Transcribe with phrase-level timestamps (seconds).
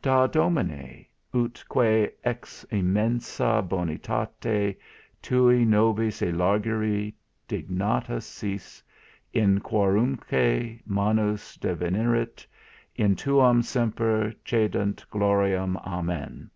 [0.00, 1.04] "Da, Domine,
[1.34, 4.74] ut quæ ex immensâ bonitate
[5.22, 7.12] tuâ nobis elargiri
[7.46, 8.82] dignatus sis,
[9.34, 12.46] in quorumcunque manus devenerint,
[12.96, 15.76] in tuam semper cedant gloriam.
[15.84, 16.48] Amen."